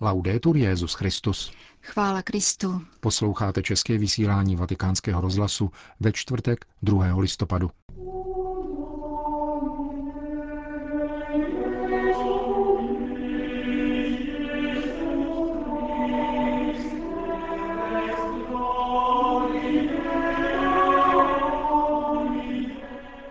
[0.00, 1.52] Laudetur Jezus Christus.
[1.82, 2.82] Chvála Kristu.
[3.00, 5.70] Posloucháte české vysílání Vatikánského rozhlasu
[6.00, 7.16] ve čtvrtek 2.
[7.16, 7.70] listopadu.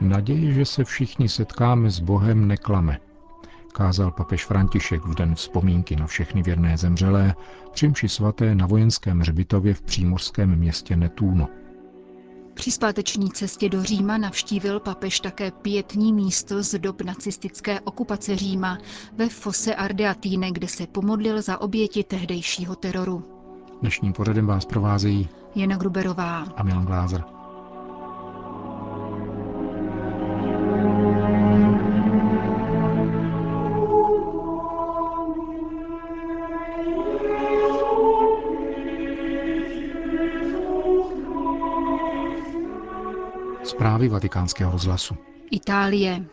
[0.01, 2.99] Naděje, že se všichni setkáme s Bohem, neklame–
[3.73, 7.35] kázal papež František v den vzpomínky na všechny věrné zemřelé
[7.71, 11.47] při mši svaté na vojenském hřbitově v přímořském městě Netúno.
[12.53, 18.77] Při zpáteční cestě do Říma navštívil papež také pětní místo z dob nacistické okupace Říma
[19.17, 23.23] ve Fosse Ardeatine, kde se pomodlil za oběti tehdejšího teroru.
[23.81, 27.32] Dnešním pořadem vás provázejí Jana Gruberová a Milan Glázer.
[44.03, 45.15] Zprávy vatikánského rozhlasu.
[45.51, 46.25] Itálie.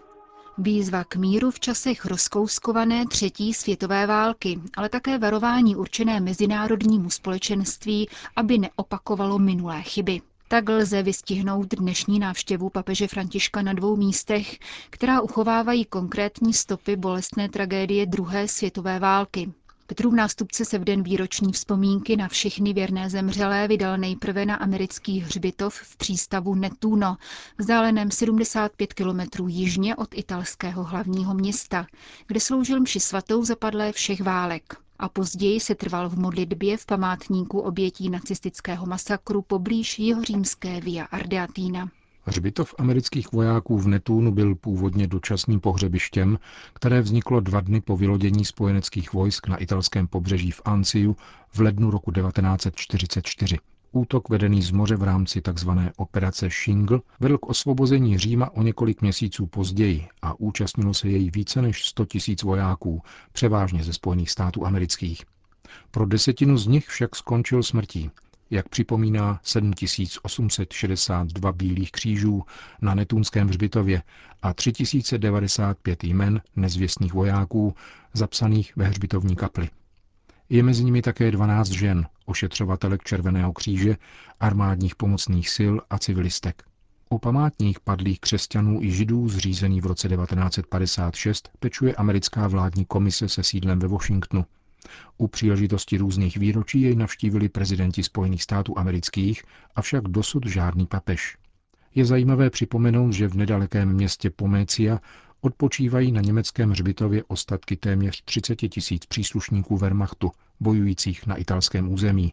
[0.59, 8.09] Výzva k míru v časech rozkouskované třetí světové války, ale také varování určené mezinárodnímu společenství,
[8.37, 10.21] aby neopakovalo minulé chyby.
[10.49, 14.59] Tak lze vystihnout dnešní návštěvu papeže Františka na dvou místech,
[14.91, 19.53] která uchovávají konkrétní stopy bolestné tragédie druhé světové války.
[19.91, 25.21] Petrův nástupce se v den výroční vzpomínky na všechny věrné zemřelé vydal nejprve na americký
[25.21, 27.17] hřbitov v přístavu Netuno,
[27.59, 31.87] vzdáleném 75 kilometrů jižně od italského hlavního města,
[32.27, 37.61] kde sloužil mši svatou zapadlé všech válek a později se trval v modlitbě v památníku
[37.61, 41.89] obětí nacistického masakru poblíž jihořímské Via Ardeatina.
[42.31, 46.39] Hřbitov amerických vojáků v Netúnu byl původně dočasným pohřebištěm,
[46.73, 51.17] které vzniklo dva dny po vylodění spojeneckých vojsk na italském pobřeží v Anciu
[51.53, 53.59] v lednu roku 1944.
[53.93, 55.71] Útok vedený z moře v rámci tzv.
[55.97, 61.63] operace Shingle vedl k osvobození Říma o několik měsíců později a účastnilo se jej více
[61.63, 63.03] než 100 tisíc vojáků,
[63.33, 65.25] převážně ze Spojených států amerických.
[65.91, 68.11] Pro desetinu z nich však skončil smrtí
[68.51, 72.43] jak připomíná 7862 bílých křížů
[72.83, 74.03] na Netunském hřbitově
[74.43, 77.75] a 3095 jmen nezvěstných vojáků
[78.13, 79.69] zapsaných ve hřbitovní kapli.
[80.49, 83.97] Je mezi nimi také 12 žen, ošetřovatelek Červeného kříže,
[84.41, 86.63] armádních pomocných sil a civilistek.
[87.09, 93.43] O památních padlých křesťanů i židů zřízený v roce 1956 pečuje americká vládní komise se
[93.43, 94.45] sídlem ve Washingtonu.
[95.19, 99.43] U příležitosti různých výročí jej navštívili prezidenti Spojených států amerických,
[99.77, 101.37] avšak dosud žádný papež.
[101.95, 105.01] Je zajímavé připomenout, že v nedalekém městě Pomécia
[105.41, 110.31] odpočívají na německém hřbitově ostatky téměř 30 tisíc příslušníků Wehrmachtu,
[110.61, 112.33] bojujících na italském území,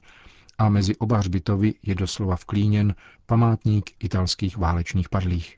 [0.58, 5.58] a mezi oba hřbitovy je doslova vklíněn památník italských válečných padlých.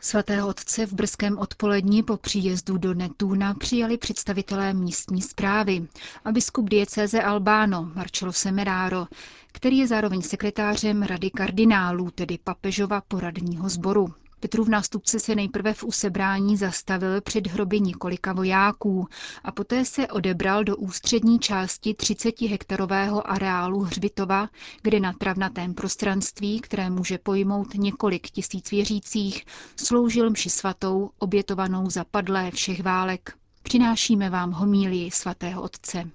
[0.00, 5.86] Svatého otce v brzkém odpolední po příjezdu do Netúna přijali představitelé místní zprávy
[6.24, 9.06] a biskup diecéze Albáno Marcello Semeraro,
[9.52, 14.14] který je zároveň sekretářem Rady kardinálů, tedy papežova poradního sboru.
[14.40, 19.08] Petrův nástupce se nejprve v usebrání zastavil před hroby několika vojáků
[19.44, 24.48] a poté se odebral do ústřední části 30 hektarového areálu hřbitova,
[24.82, 29.44] kde na travnatém prostranství, které může pojmout několik tisíc věřících,
[29.76, 33.32] sloužil mši svatou, obětovanou za padlé všech válek.
[33.62, 36.10] Přinášíme vám homílii svatého otce.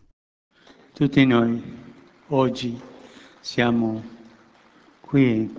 [0.94, 1.62] Tutti noi
[2.30, 2.80] oggi
[3.42, 4.04] siamo
[5.12, 5.50] qui.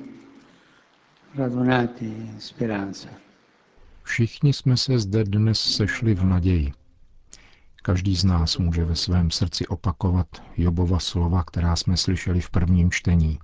[4.02, 6.72] Všichni jsme se zde dnes sešli v naději.
[7.82, 12.90] Každý z nás může ve svém srdci opakovat Jobova slova, která jsme slyšeli v prvním
[12.90, 13.38] čtení.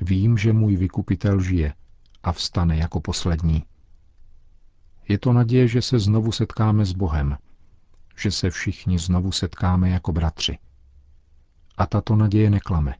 [0.00, 1.74] Vím, že můj vykupitel žije
[2.22, 3.64] a vstane jako poslední.
[5.08, 7.38] Je to naděje, že se znovu setkáme s Bohem,
[8.16, 10.58] že se všichni znovu setkáme jako bratři.
[11.76, 12.94] A tato naděje neklame.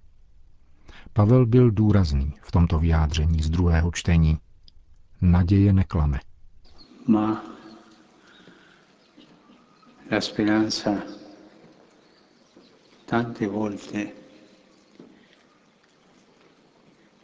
[1.12, 4.38] Pavel byl důrazný v tomto vyjádření z druhého čtení.
[5.22, 6.20] Naděje neklame.
[7.06, 7.44] Ma
[10.10, 10.90] la speranza
[13.06, 14.06] tante volte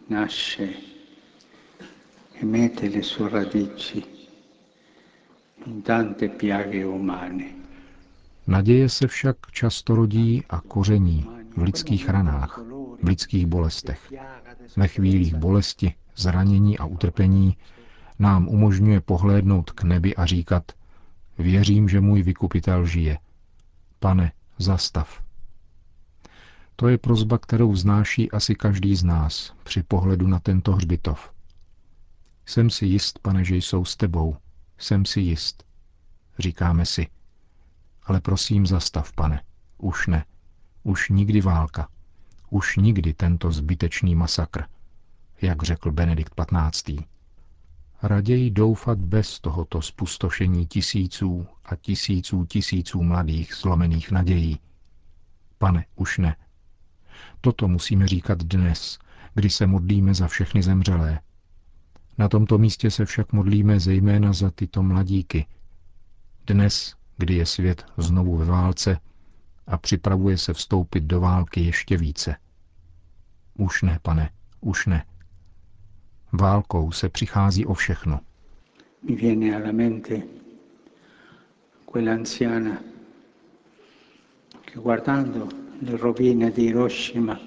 [0.08, 0.68] nasce
[2.40, 4.04] e mette le sue radici
[5.66, 7.54] in tante piaghe umane.
[8.46, 12.60] Naděje se však často rodí a koření v lidských ranách,
[13.02, 14.12] v lidských bolestech.
[14.76, 17.56] Ve chvílích bolesti, zranění a utrpení
[18.19, 20.72] nám umožňuje pohlédnout k nebi a říkat,
[21.38, 23.19] věřím, že můj vykupitel žije.
[24.00, 25.22] Pane, zastav,
[26.76, 31.32] To je prozba, kterou znáší asi každý z nás při pohledu na tento hřbitov.
[32.46, 34.37] Jsem si jist, pane, že jsou s tebou.
[34.78, 35.64] Jsem si jist.
[36.38, 37.06] Říkáme si.
[38.02, 39.42] Ale prosím, zastav, pane.
[39.78, 40.25] Už ne.
[40.82, 41.88] Už nikdy válka.
[42.50, 44.64] Už nikdy tento zbytečný masakr,
[45.43, 46.90] jak řekl Benedikt XV.
[48.02, 54.60] Raději doufat bez tohoto spustošení tisíců a tisíců tisíců mladých zlomených nadějí.
[55.58, 56.37] Pane, už ne.
[57.40, 58.99] Toto musíme říkat dnes,
[59.34, 61.20] kdy se modlíme za všechny zemřelé.
[62.19, 65.46] Na tomto místě se však modlíme zejména za tyto mladíky.
[66.46, 68.99] Dnes, kdy je svět znovu ve válce
[69.66, 72.36] a připravuje se vstoupit do války ještě více.
[73.58, 74.30] Už ne, pane,
[74.60, 75.04] už ne.
[76.32, 78.20] Válkou se přichází o všechno.
[79.08, 80.22] Mi viene alla mente
[81.92, 82.80] quella anziana
[84.64, 85.48] che guardando
[85.82, 87.38] le rovine di Hiroshima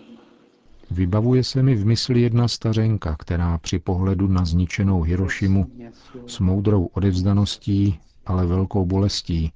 [0.92, 5.72] Vybavuje se mi v mysli jedna stařenka, která při pohledu na zničenou Hirošimu
[6.28, 9.52] s moudrou odevzdaností, ale velkou bolestí,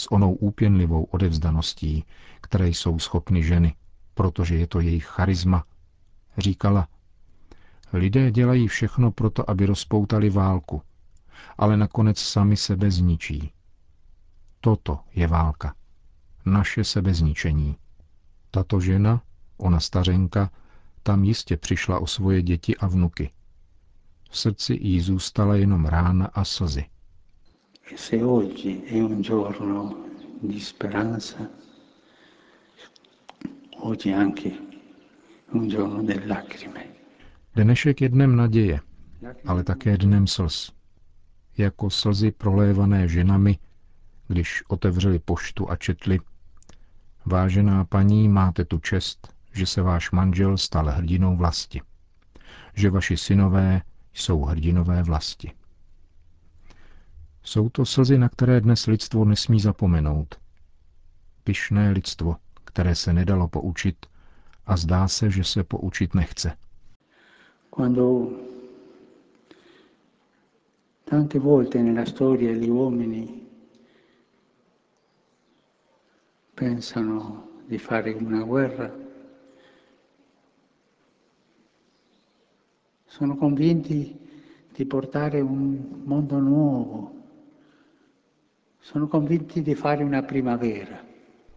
[0.00, 2.04] s onou úpěnlivou odevzdaností,
[2.40, 3.74] které jsou schopny ženy,
[4.14, 5.64] protože je to jejich charisma,
[6.38, 6.88] říkala,
[7.92, 10.82] lidé dělají všechno proto, aby rozpoutali válku,
[11.58, 13.52] ale nakonec sami sebe zničí.
[14.60, 15.74] Toto je válka.
[16.46, 17.76] Naše sebezničení.
[18.50, 19.22] Tato žena,
[19.56, 20.50] ona stařenka,
[21.02, 23.30] tam jistě přišla o svoje děti a vnuky.
[24.30, 26.84] V srdci jí zůstala jenom rána a slzy.
[27.90, 30.06] E se oggi è un giorno
[30.40, 31.50] di speranza,
[33.82, 34.58] oggi anche
[35.50, 36.86] un giorno delle lacrime.
[37.54, 38.80] Dnešek je dnem naděje,
[39.44, 40.70] ale také dnem slz.
[41.58, 43.58] Jako slzy prolévané ženami,
[44.28, 46.20] když otevřeli poštu a četli
[47.26, 51.80] Vážená paní, máte tu čest, že se váš manžel stal hrdinou vlasti.
[52.74, 53.82] Že vaši synové
[54.14, 55.52] jsou hrdinové vlasti.
[57.42, 60.40] Jsou to slzy, na které dnes lidstvo nesmí zapomenout.
[61.44, 64.06] Pyšné lidstvo, které se nedalo poučit
[64.66, 66.56] a zdá se, že se poučit nechce.
[67.70, 68.30] Quando
[71.04, 73.42] tante volte nella storia gli uomini
[76.54, 78.90] pensano di fare una guerra,
[83.06, 84.18] sono convinti
[84.76, 87.18] di portare un mondo nuovo, sono convinti di fare una primavera.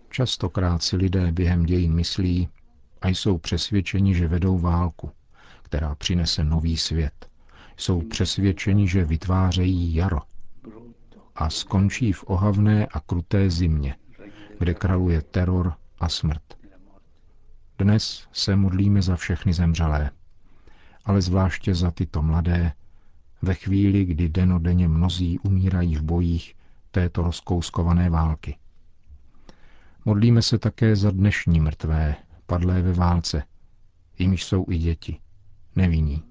[0.09, 2.49] Častokrát si lidé během dějin myslí
[3.01, 5.11] a jsou přesvědčeni, že vedou válku,
[5.61, 7.29] která přinese nový svět.
[7.77, 10.19] Jsou přesvědčeni, že vytvářejí jaro
[11.35, 13.95] a skončí v ohavné a kruté zimě,
[14.59, 16.57] kde kraluje teror a smrt.
[17.77, 20.11] Dnes se modlíme za všechny zemřelé,
[21.05, 22.73] ale zvláště za tyto mladé,
[23.41, 26.55] ve chvíli, kdy denodenně mnozí umírají v bojích
[26.93, 28.57] této rozkouskované války.
[30.05, 33.43] Modlíme se také za dnešní mrtvé, padlé ve válce,
[34.19, 35.19] jimž jsou i děti,
[35.75, 36.23] nevinní.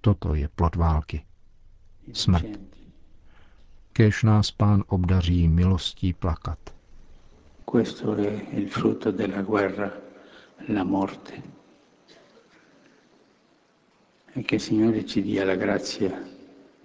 [0.00, 1.24] Toto je plot války.
[2.12, 2.46] Smrt.
[3.92, 6.58] Kéž nás pán obdaří milostí plakat.
[7.64, 9.92] Questo è il frutto della guerra,
[10.68, 11.42] la morte.
[14.36, 16.22] E che il Signore ci dia la grazia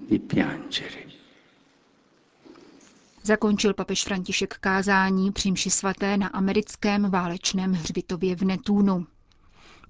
[0.09, 1.12] di piangere.
[3.25, 9.05] Zakončil papež František kázání při mši svaté na americkém válečném hřbitově v Netúnu.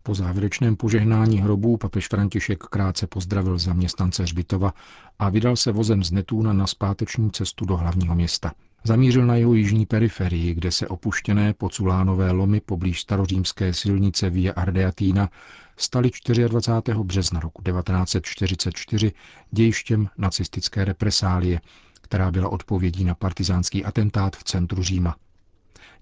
[0.04, 4.74] Po závěrečném požehnání hrobů papež František krátce pozdravil zaměstnance hřbitova
[5.20, 8.52] a vydal se vozem z Netúna na zpáteční cestu do hlavního města.
[8.84, 15.30] Zamířil na jeho jižní periferii, kde se opuštěné poculánové lomy poblíž starořímské silnice Via Ardeatina
[15.78, 16.12] staly
[16.48, 17.00] 24.
[17.04, 19.12] března roku 1944
[19.52, 21.62] dějištěm nacistické represálie,
[22.03, 25.15] která byla odpovědí na partizánský atentát v centru Říma.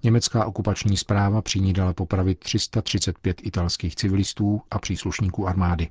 [0.04, 5.90] Německá okupační zpráva při ní dala popravit 335 italských civilistů a příslušníků armády.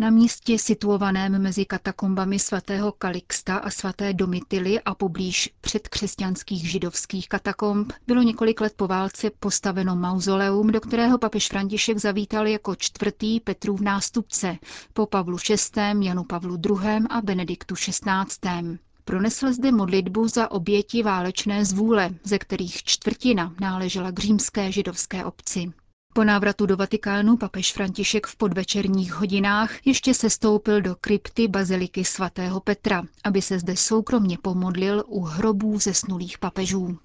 [0.00, 7.92] Na místě situovaném mezi katakombami svatého Kalixta a svaté Domitily a poblíž předkřesťanských židovských katakomb
[8.06, 13.80] bylo několik let po válce postaveno mauzoleum, do kterého papež František zavítal jako čtvrtý Petrův
[13.80, 14.56] nástupce
[14.92, 17.02] po Pavlu VI., Janu Pavlu II.
[17.10, 18.78] a Benediktu XVI.
[19.10, 25.72] Pronesl zde modlitbu za oběti válečné zvůle, ze kterých čtvrtina náležela k římské židovské obci.
[26.14, 32.04] Po návratu do Vatikánu papež František v podvečerních hodinách ještě se stoupil do krypty baziliky
[32.04, 36.98] svatého Petra, aby se zde soukromně pomodlil u hrobů zesnulých papežů.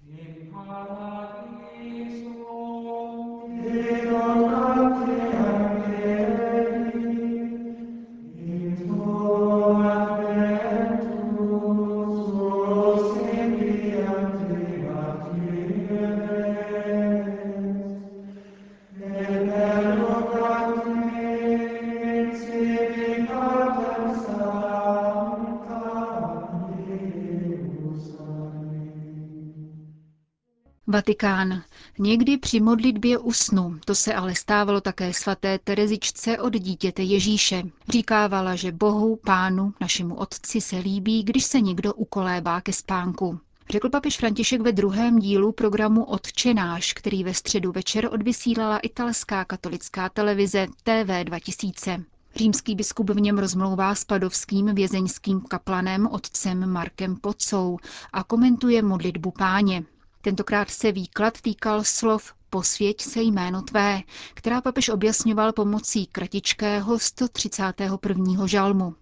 [30.96, 31.64] Vatikán.
[32.00, 37.64] Někdy při modlitbě usnu, to se ale stávalo také svaté Terezičce od dítěte Ježíše.
[37.90, 43.40] Říkávala, že Bohu, Pánu, našemu Otci se líbí, když se někdo ukolébá ke spánku.
[43.70, 50.10] Řekl papež František ve druhém dílu programu Otčenáš, který ve středu večer odvysílala italská katolická
[50.10, 52.04] televize TV 2000.
[52.36, 57.78] Římský biskup v něm rozmlouvá s padovským vězeňským kaplanem otcem Markem Pocou
[58.14, 59.84] a komentuje modlitbu páně.
[60.25, 64.01] Tentokrát se výklad týkal slov Posvěť se jméno tvé,
[64.34, 68.48] která papež objasňoval pomocí kratičkého 131.
[68.48, 68.96] žalmu.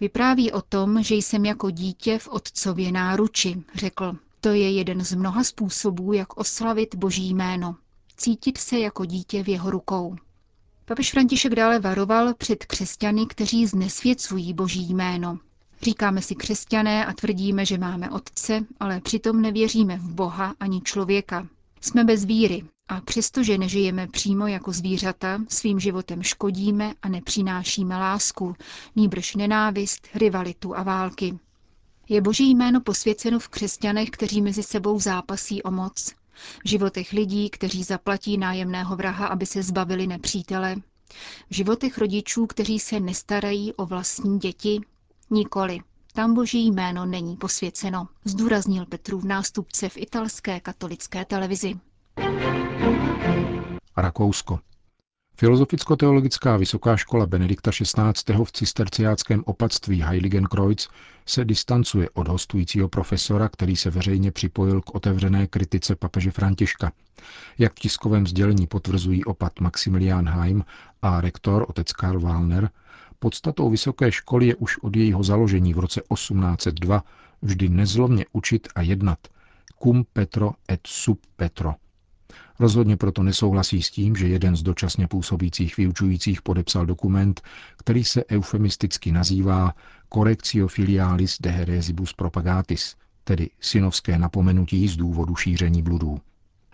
[0.00, 4.16] Vypráví o tom, že jsem jako dítě v otcově náruči, řekl.
[4.40, 7.76] To je jeden z mnoha způsobů, jak oslavit boží jméno.
[8.16, 10.16] Cítit se jako dítě v jeho rukou.
[10.84, 15.38] Papež František dále varoval před křesťany, kteří znesvěcují boží jméno.
[15.82, 21.46] Říkáme si křesťané a tvrdíme, že máme otce, ale přitom nevěříme v Boha ani člověka.
[21.80, 28.56] Jsme bez víry a přestože nežijeme přímo jako zvířata, svým životem škodíme a nepřinášíme lásku,
[28.96, 31.38] nýbrž nenávist, rivalitu a války.
[32.08, 36.14] Je boží jméno posvěceno v křesťanech, kteří mezi sebou zápasí o moc,
[36.64, 40.76] v životech lidí, kteří zaplatí nájemného vraha, aby se zbavili nepřítele,
[41.50, 44.80] v životech rodičů, kteří se nestarají o vlastní děti,
[45.30, 45.80] Nikoli.
[46.14, 51.74] Tam boží jméno není posvěceno, zdůraznil Petru v nástupce v italské katolické televizi.
[53.96, 54.58] Rakousko.
[55.40, 58.44] Filozoficko-teologická vysoká škola Benedikta XVI.
[58.44, 60.88] v cisterciáckém opatství Heiligenkreuz
[61.26, 66.92] se distancuje od hostujícího profesora, který se veřejně připojil k otevřené kritice papeže Františka.
[67.58, 70.64] Jak v tiskovém sdělení potvrzují opat Maximilian Heim
[71.02, 72.70] a rektor otec Karl Wallner,
[73.18, 77.02] Podstatou vysoké školy je už od jejího založení v roce 1802
[77.42, 79.18] vždy nezlomně učit a jednat.
[79.82, 81.74] Cum Petro et sub Petro.
[82.60, 87.40] Rozhodně proto nesouhlasí s tím, že jeden z dočasně působících vyučujících podepsal dokument,
[87.76, 89.74] který se eufemisticky nazývá
[90.14, 96.20] Correctio filialis de heresibus propagatis, tedy synovské napomenutí z důvodu šíření bludů.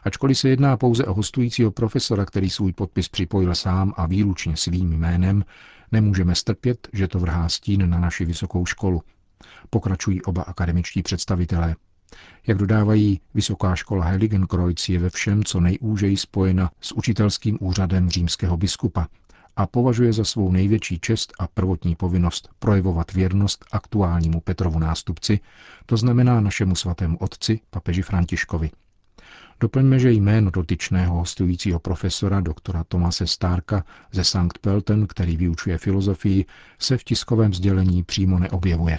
[0.02, 4.92] Ačkoliv se jedná pouze o hostujícího profesora, který svůj podpis připojil sám a výlučně svým
[4.92, 5.44] jménem,
[5.94, 9.02] nemůžeme strpět, že to vrhá stín na naši vysokou školu.
[9.70, 11.76] Pokračují oba akademičtí představitelé.
[12.46, 18.56] Jak dodávají, Vysoká škola Heiligenkreuz je ve všem co nejúžeji spojena s učitelským úřadem římského
[18.56, 19.08] biskupa
[19.56, 25.40] a považuje za svou největší čest a prvotní povinnost projevovat věrnost aktuálnímu Petrovu nástupci,
[25.86, 28.70] to znamená našemu svatému otci, papeži Františkovi.
[29.61, 34.58] Doplňme, že jméno dotyčného hostujícího profesora doktora Tomase Starka ze St.
[34.61, 36.44] Pelton, který vyučuje filozofii,
[36.78, 38.99] se v tiskovém sdělení přímo neobjevuje.